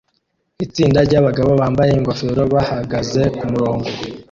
Itsinda 0.65 0.99
ryabagabo 1.07 1.51
bambaye 1.61 1.91
ingofero 1.93 2.41
bahagaze 2.53 3.21
kumurongo 3.37 3.87